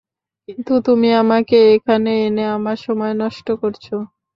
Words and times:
কিন্তু 0.47 0.73
তুমি 0.87 1.09
আমাকে 1.21 1.57
এখানে 1.75 2.11
এনে 2.25 2.43
আমার 2.57 2.77
সময় 2.85 3.13
নষ্ট 3.21 3.47
করছো। 3.61 3.95